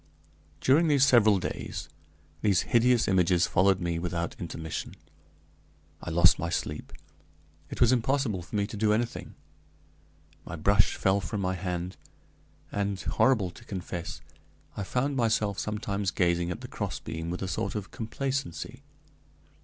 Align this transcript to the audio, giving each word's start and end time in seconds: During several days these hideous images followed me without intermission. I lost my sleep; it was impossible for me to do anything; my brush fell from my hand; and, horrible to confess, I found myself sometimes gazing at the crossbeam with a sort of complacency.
During 0.61 0.97
several 0.97 1.37
days 1.37 1.87
these 2.41 2.61
hideous 2.63 3.07
images 3.07 3.45
followed 3.45 3.79
me 3.79 3.99
without 3.99 4.35
intermission. 4.39 4.95
I 6.01 6.09
lost 6.09 6.39
my 6.39 6.49
sleep; 6.49 6.91
it 7.69 7.79
was 7.79 7.91
impossible 7.91 8.41
for 8.41 8.55
me 8.55 8.65
to 8.65 8.75
do 8.75 8.93
anything; 8.93 9.35
my 10.43 10.55
brush 10.55 10.95
fell 10.95 11.21
from 11.21 11.39
my 11.41 11.53
hand; 11.53 11.97
and, 12.71 12.99
horrible 12.99 13.51
to 13.51 13.63
confess, 13.63 14.21
I 14.75 14.81
found 14.83 15.15
myself 15.17 15.59
sometimes 15.59 16.09
gazing 16.09 16.49
at 16.49 16.61
the 16.61 16.67
crossbeam 16.67 17.29
with 17.29 17.43
a 17.43 17.47
sort 17.47 17.75
of 17.75 17.91
complacency. 17.91 18.81